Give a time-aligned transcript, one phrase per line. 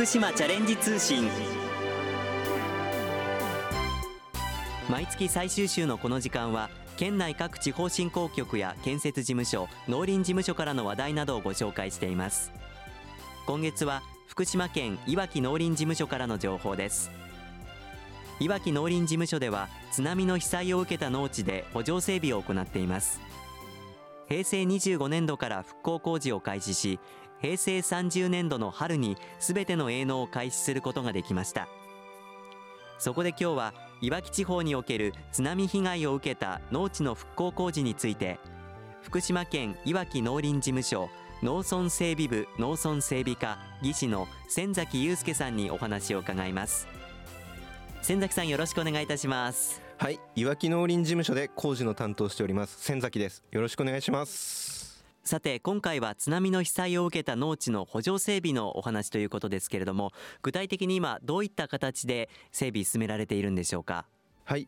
[0.00, 1.28] 福島チャレンジ通信。
[4.88, 12.50] 毎月最終週のこの時間は県内各地方振興局や建設事務所農林事務所からの話題などをご紹介しています。
[13.44, 17.10] 今月は福島県いわき農林事務所からの情報です。
[18.38, 23.20] いわき農林事務所では津波の被災を受けた農地で補助整備を行っています。
[24.30, 27.00] 平成25年度から復興工事を開始し
[27.40, 31.68] 平成30年度の春にすべての営農を開始することができました。
[32.98, 38.38] そこで今日はいわき地方における津波被害を受けた農地の復興工事について
[39.02, 41.08] 福島県いわき農林事務所
[41.42, 46.86] 農村整備部農村整備課技師の千崎祐介さんにお話を伺います。
[48.02, 49.80] 千崎さんよろしくお願いいたします。
[49.96, 53.42] はい、いわき農林事務所で工事の担当しております千崎です。
[53.50, 54.59] よろしくお願いします。
[55.30, 60.10] さて今回は津波の被災を受けた農地の補助整備のお話ということですけれども
[60.42, 64.06] 具体的に今どういった形で整備進められているんでしょうか？
[64.44, 64.66] はい、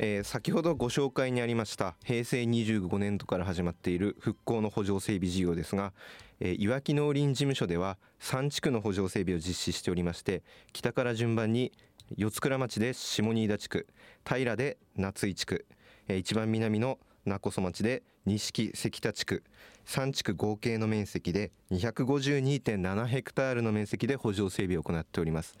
[0.00, 5.92] えー先ほどご紹介にありました平成25年度から始まっている復興の補助整備事業ですが、
[6.40, 11.70] えーいわき農林事務所では3地区の補助整備を実施しておりまして北から順番に
[12.16, 13.86] 四倉町で下新田地区
[14.28, 15.66] 平で夏井地区、
[16.08, 19.42] えー一番南の勿来町で錦関田地区
[19.86, 25.56] 3地区合計の面積で252.7ヘクタールの面積で補助整備を行っております。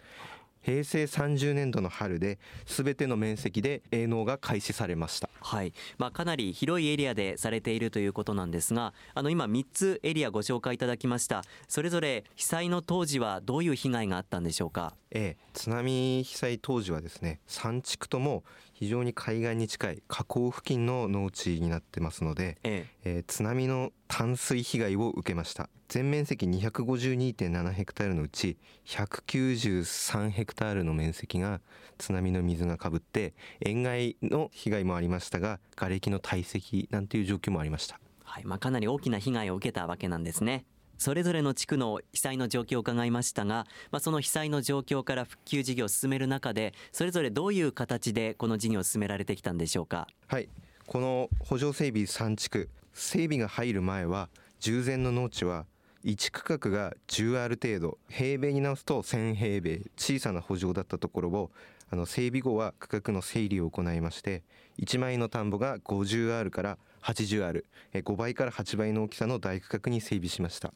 [0.62, 5.30] 平成30年度の春で全ての面積で営農が開始されました。
[5.40, 11.42] はい、まあ、かなり広いエリアでされているということなんですがあの今3つエリアご紹介いただきました。
[11.66, 14.94] それぞれ被災の当時はどういう被害があったんでしょうか？
[15.12, 18.44] ええ、津波被災当時はですね3地区とも
[18.80, 23.16] 非常に海岸に近い河口付近の農地になってますので、ええ。
[23.16, 25.68] えー津波の淡水被害を受けました。
[25.88, 31.60] 全面積252.7ヘクタールのうち193ヘクタールの面積が
[31.98, 38.00] 津波の水がかぶって塩害の被害もありましたが瓦礫の堆積なんていう状況もありました。
[38.24, 38.44] はい。
[38.44, 40.64] まあ、かなり大きな被害を受けたわけなんですね
[41.00, 50.06] それぞれの地区の被災の状況を伺いましたが、まあ、その被災の状況から復旧事業を進める中でそれぞれどういう形でこの事業を進められてきたんでしょうか？
[50.26, 50.50] はい。
[50.86, 54.28] この補助整備3地区整備が入る前は
[54.58, 55.64] 従前の農地は
[56.04, 61.50] 1区画が10ある程度平米に直すと1000平米小さな補助だったところを
[61.90, 64.42] あの整備後は区画の整理を行いまして
[64.78, 70.74] 1枚の田んぼが 50R から 80R5 倍から8倍の大きさの大区画に整備しました、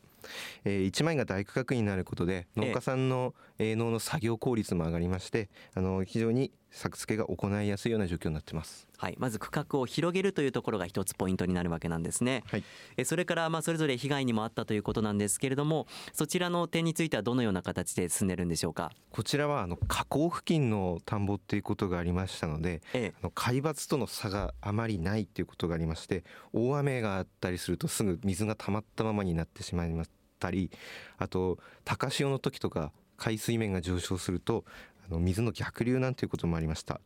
[0.64, 12.42] えー1枚が大区画になることで農家さんの営農の作業効率も上がりましてあの非常に作付けが行いやすいような状況になってますはい、まず区画を広げるというところが一つポイントになるわけなんですね。
[12.46, 12.64] はい
[12.96, 18.92] えそれからまあそれぞれ被害にもあったということなんですけれどもそちらの点についてはどのような形で進んでるんでしょうか？
[19.10, 26.24] こちらはあの河口付近の田んぼっていうことがありましたのでええあの海抜との差があまりないっていうことがありまして
[26.54, 30.70] 大雨があったりするとすぐ水が溜まったままになってしまいましたり
[31.18, 34.64] あと高潮の時とか海水面が上昇すると
[35.08, 37.00] あの水の逆流なんていうこともありました、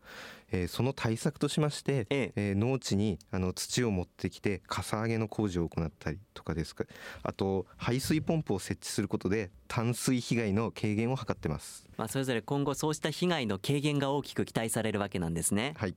[0.51, 2.51] えーその対策としまして、ええ。
[2.51, 6.85] えー農地にあの土を持ってきてかさ上げの工事を行ったりとかですか。
[7.23, 11.87] あと排水ポンプを設置することで淡水被害の軽減を図ってます。
[11.97, 15.75] まあそれぞれ今後そうした被害の軽減が大きく期待されるわけなんですね。
[15.77, 15.95] はい。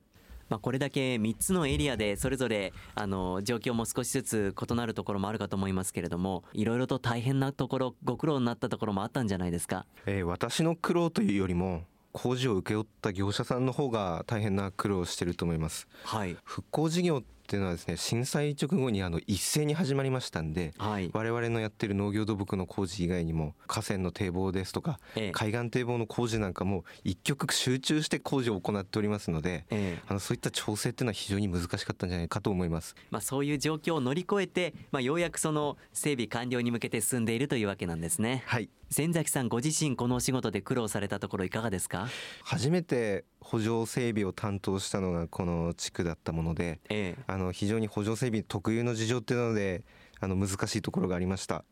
[0.48, 9.86] まあこれだけ3つのエリアでそれぞれあの状況も少しずつ異なるところもあるかと思いますけれどもいろいろと大変なところご苦労になったところもあったんじゃないですか。
[10.04, 15.88] えー私の苦労というよりも工事を請け負った業者さんの方が大変な苦労をしてると思います。
[16.04, 16.36] はい。
[16.44, 21.10] 復興事業っていうのはですね震災直後にあの一斉に始まりましたんではい。
[21.12, 25.30] 我々のやってる農業土木の工事以外にも河川の堤防ですとかええ。
[25.32, 30.02] 海岸堤防の工事なんかも一極集中して工事を行っておりますのでええ。
[30.06, 32.94] あのそういった調整っていうのは非常に難しかったんじゃないかと思います。
[33.10, 38.44] まあ、そういう状況を乗り越えて、まあ、ようやくその整備完了に向けて進んでいるというわけなんですね。
[38.46, 42.08] はい千崎さんご自身このお仕事で苦労されたところいかがですか？
[42.44, 47.22] 初めて補助整備を担当したのがこの地区だったものでええ。
[47.26, 49.82] あの非常に補助整備特有の事情っていうので
[50.20, 51.64] あの難しいところがありました。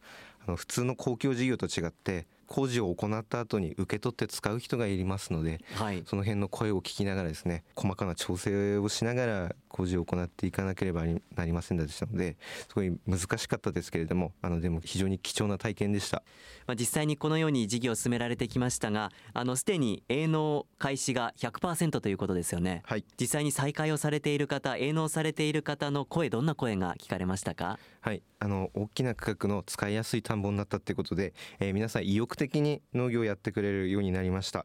[0.46, 6.02] あの普通の公共事業と違って工事を行った後に受け取って使う人がいますのではい。
[6.06, 11.04] その辺の声を聞きながらですね細かな調整をしながら工工事を行っていかなければ
[11.34, 12.36] なりませんでしたので
[12.68, 16.22] すごい難しかったですけれどもあのでも非常に貴重な体験でした、
[16.66, 27.78] まあ、実際にこのように事業を進められてきましたがあのすでに営農開始が100%ということですよね、はい、実際に再開をされている方営農されている方の声どんな声が聞かれましたか？
[28.00, 28.22] はい。
[28.38, 34.64] あの大きな区画の使いやすい田んぼになったってことで、えー、皆さん意欲的に農業をやってくれるようになりました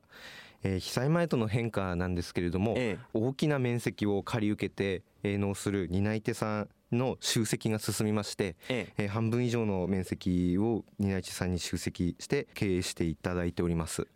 [0.65, 8.87] えー、被災前との変化なんですけれども、ええ、大きな面積を借り受けて営農する担い手さんの集積が進みまして、え。
[8.97, 14.07] えー、半分以上の面積を担い手さんに集積して経営していただいております。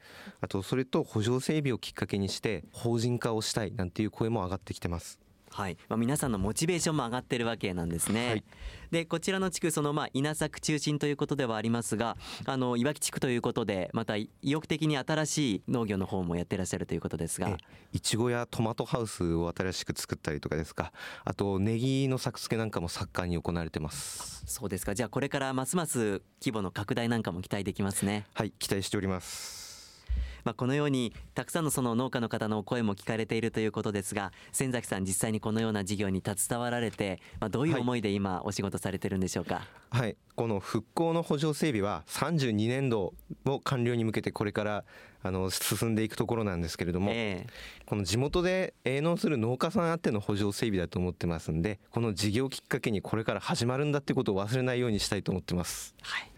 [0.42, 5.20] あとそれと補助整備をきっかけにして法人化をしたいなんていう声も上がってきてます
[5.52, 5.78] はい。
[5.88, 8.30] まあ、皆さんのモチベーションも上がってるわけなんですね。
[8.30, 8.44] はい、
[8.92, 17.58] でこちらの地区そのまあ稲作中心ということではありますがあのいわき地区ということでまた意欲的に新しい農業の方もやってらっしゃるということですが。
[17.92, 20.92] いちごやトマトハウスを新しく作ったりとかですか。
[21.26, 24.44] あとネギの作付けなんかも盛んに行われてます。
[24.46, 24.96] そうですか。
[24.96, 28.26] じゃあこれからますます規模の拡大なんかも期待できますね。
[28.34, 28.52] はい。
[28.60, 29.69] 期待しております
[30.44, 39.56] まあ、このようにたくさんのその農家の方の声も聞かれているということですが先崎さん実際にこのような事業に携わられて、まあ、どういう思いで今お仕事されてるんでしょうか、
[39.90, 43.14] はい、はい、この復興の補助整備は32年度
[43.46, 44.84] を完了に向けてこれから
[45.22, 55.94] あの進んでいくところなんですけれども、えー、この地元で営農する農家さんあっての補助整備だと思ってますんでこの事業きっかけにこれから始まるんだってことを忘れないようにしたいと思ってます。
[56.02, 56.29] はい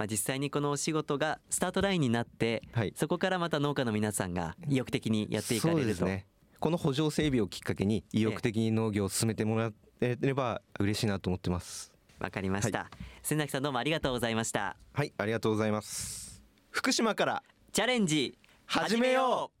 [0.00, 6.06] まあ、実際にこのお仕事がスタートラインになって、はい、そこからまた農家の皆さんが意欲的にやっていかれると。
[6.06, 6.26] ね、
[6.58, 9.70] この補助整備をきっかけに意欲的に農業を進めてもら
[10.00, 11.92] えれば嬉しいなと思ってます。
[12.18, 12.88] わかりました、はい、
[13.22, 14.74] 千崎さんどうもありがとうございました。
[14.94, 16.42] はいありがとうございます。
[16.70, 17.42] 福島から
[17.72, 19.59] チャレンジ始めよう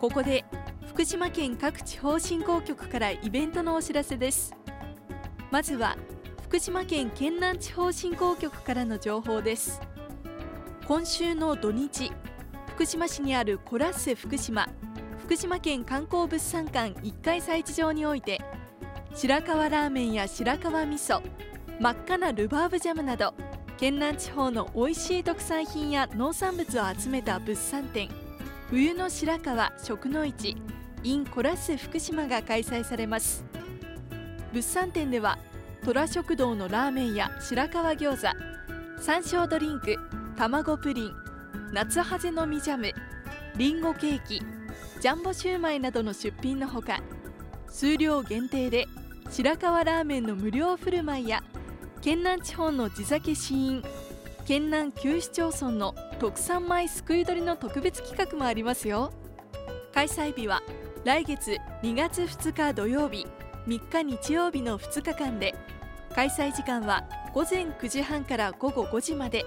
[0.00, 0.46] ここで
[0.88, 4.54] 福島県各地方振興局からイベントのお知らせです。
[5.50, 5.98] まずは
[6.44, 9.78] 福島県県南地方振興局からの情報です。
[10.86, 12.10] 今週の土日
[12.68, 14.70] 福島市にあるコラッセ福島
[15.18, 18.40] 福島県観光物産館1階催事場において
[19.14, 21.20] 白河ラーメンや白河味噌
[21.78, 23.34] 真っ赤なルバーブジャムなど
[23.76, 28.08] 県南地方の美味しい特産品や農産物を集めた物産展。
[28.70, 30.56] 冬の白川食の市
[31.02, 33.44] in コラッセ福島が開催されます。
[34.52, 35.38] 物産展では
[35.84, 39.96] 虎食堂のラーメンや白川餃子山椒ドリンク
[40.36, 41.12] 卵プリン
[41.72, 42.92] 夏ハゼの実ジャム
[43.56, 44.40] りんごケーキ
[45.00, 47.00] ジャンボシューマイなどの出品のほか
[47.68, 48.86] 数量限定で
[49.30, 51.42] 白川ラーメンの無料振る舞いや
[52.02, 53.82] 県南地方の地酒試飲
[54.46, 59.12] 県南旧市町村の特産米すくい取りの特別企画もありますよ。
[59.94, 60.62] 開催日は
[61.04, 63.26] 来月2月2日土曜日
[63.66, 65.54] 3日日曜日の2日間で
[66.14, 69.44] 開催時間は午前9時半から午後5時まで。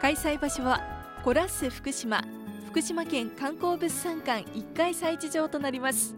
[0.00, 0.80] 開催場所は
[1.24, 2.22] コラッセ福島
[2.68, 6.14] 福島県観光物産館1階催事場となります。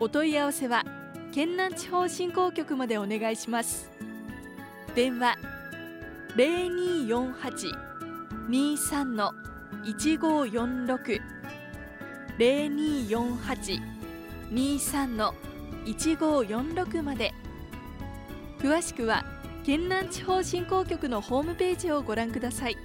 [0.00, 0.84] お問い合わせは
[1.32, 3.90] 県南地方振興局までお願いします。
[4.94, 5.36] 電話
[6.36, 9.32] 0248-23の
[9.84, 11.20] 1546
[12.38, 15.34] 0248-23の
[15.86, 17.32] 1546まで。
[18.58, 19.24] 詳しくは
[19.64, 22.76] 県南地方振興局のホームページをご覧ください。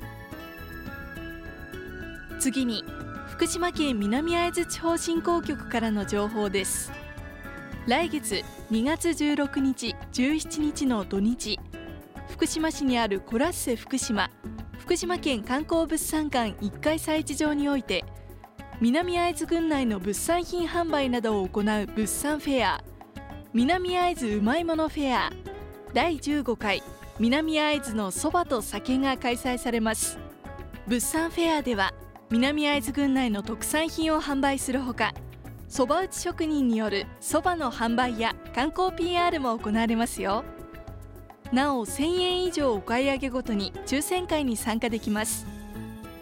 [2.39, 2.85] 次に
[3.27, 6.93] 福島県南会津地方振興局からの情報です。
[7.85, 11.59] 来月2月16日17日の土日。
[12.41, 14.31] 福島市にあるコラッセ福島。
[14.79, 18.03] 福島県観光物産館1階催事場において
[18.79, 21.63] 南会津郡内の物産品販売などを行う
[21.95, 22.83] 物産フェア。
[23.53, 25.29] 南会津うまいものフェア。
[25.93, 26.81] 第15回
[27.19, 30.17] 南会津のそばと酒が開催されます。
[30.87, 31.93] 物産フェアでは
[32.31, 35.13] 南会津郡内の特産品を販売するほか
[35.67, 40.43] そば打ち職人によるそばの販売や観光 PR も行われますよ。
[41.51, 45.45] なお1000円以上お買い上げごとに抽選会に参加できます。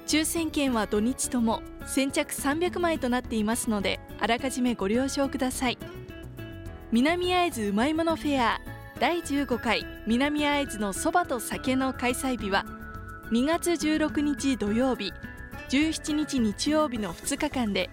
[0.07, 5.77] 抽選券は土日とも先着300枚となっていますのであらかじめご了承ください。
[6.91, 8.59] 南会津うまいものフェア
[8.99, 12.65] 第15回南会津のそばと酒の開催日は
[13.31, 15.13] 2月16日土曜日
[15.69, 17.91] 17日日曜日の2日間で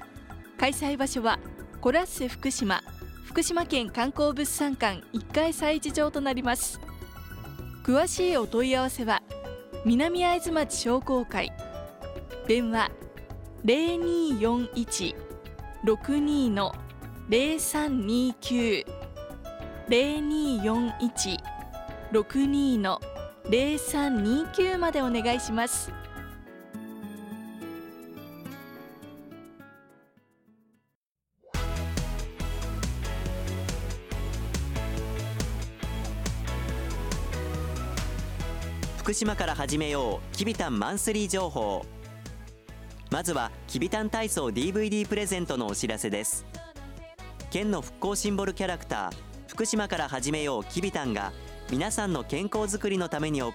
[0.56, 1.38] 開催場所は
[1.82, 2.82] コラッセ福島
[3.26, 6.80] 福島県観光物産館1階催事場となります。
[7.86, 9.22] 詳しいお問い合わせは
[9.84, 11.52] 南会津町商工会
[12.48, 12.90] 電話
[13.64, 16.74] 0241-62の
[17.30, 18.84] 0329
[19.88, 23.00] 0241-62の
[23.44, 25.92] 0329までお願いします。
[39.06, 41.86] 福島から始めようきびたんマンスリー情報。
[43.12, 46.44] まずはきびたん体操 DVD プレゼントのお知らせです。
[47.52, 49.12] 県の復興シンボルキャラクター
[49.46, 51.32] 福島から始めようきびたんが
[51.70, 53.52] 皆さんの健康づくりのために行う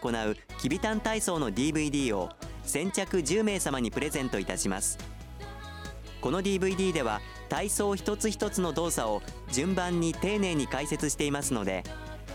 [0.58, 2.30] きびたん体操の DVD を
[2.64, 5.00] 先着10名様にプレゼントいたします。
[6.22, 11.84] この DVD では体操一つ一つの動作を順番に丁寧に解説していますので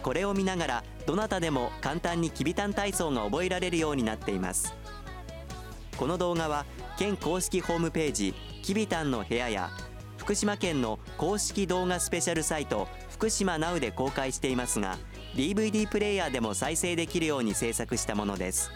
[0.03, 4.75] これを見ながらどなたでも簡単にきびたん体操が覚えられるようになっています。
[5.97, 6.67] この動画は
[6.99, 9.71] 県公式ホームページきびたんの部屋や
[10.19, 14.99] 福島県の公式動画スペシャルサイト福島 Now で公開していますが
[15.37, 18.71] DVD プレイヤーでも再生できるように制作したものです。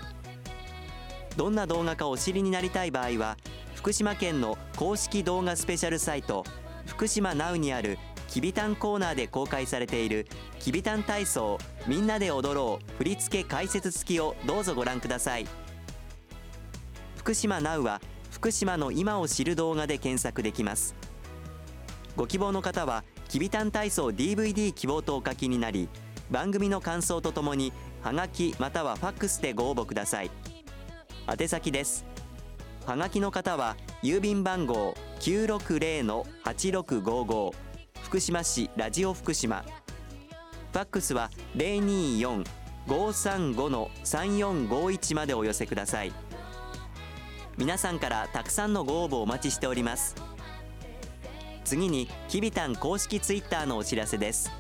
[1.37, 3.37] どんな動画かお知りになりたい場合は
[3.75, 6.45] 福島県の公式動画スペシャルサイト
[6.87, 7.99] 福島 Now にある
[8.31, 10.29] きびたんコーナーで公開されている
[10.61, 11.59] きびたん体操
[11.89, 15.49] みんなで踊ろう振付解説付きをどうぞご覧ください。
[17.17, 20.95] 福島 Now は福島の今を知る動画で検索できます。
[22.17, 25.89] ご希望の方はきびたん体操 DVD 希望とお書きになり
[26.31, 30.31] 番組の感想とともにはがきまたはファックスでご応募ください。
[31.29, 32.05] 宛先です。
[32.87, 37.70] はがきの方は郵便番号960-8655
[38.11, 39.65] 福島市ラジオ福島。
[40.73, 41.31] ファックスは
[42.89, 46.13] 024-535-3451までお寄せください。
[47.57, 50.17] 皆さんからたくさんのご応募お待ちしております。
[51.65, 54.51] 次にきびたん公式ツイッターのお知らせです。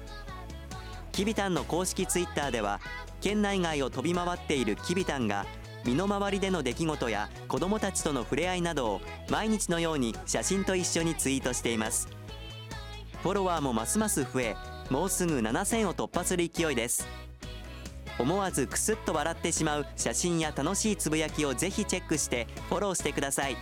[1.10, 2.78] きびたんの公式ツイッターでは
[3.20, 5.44] 県内外を飛び回っているきびたんが
[5.84, 12.19] 身の回りでの出来事や子どもたちとの触れ合いなどを毎日のように写真と一緒にツイートしています。
[13.22, 14.56] フォロワーもますます増え
[14.88, 17.06] もうすぐ7000を突破する勢いです。
[18.18, 23.56] 思わずクスッと笑ってしまう写真や楽しいつぶやきをぜひチェックしてフォローしてください。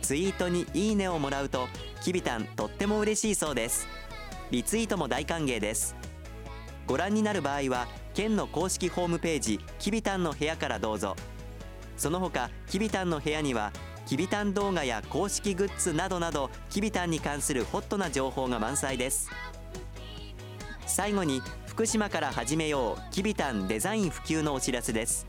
[0.00, 1.68] ツイートにいいねをもらうと
[2.02, 3.86] きびたんとっても嬉しいそうです。
[4.50, 5.96] リツイートも大歓迎です。
[6.86, 11.16] ご覧になる場合は県の公式ホームページきびたんの部屋からどうぞ。
[11.96, 13.72] その他きびたんの部屋には
[14.12, 19.30] きびたん動画や公式グッズなどなどきびたんに関するホットな情報が満載です。
[20.84, 25.26] 最後に福島から始めようきびたんデザイン普及のお知らせです。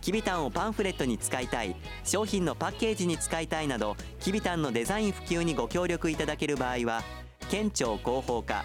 [0.00, 7.02] きびたんをパンフレットに使いたい商品のパッケージに使いたいなどきびたんのデザイン普及にご協力いただける場合は
[7.50, 8.64] 県庁広報課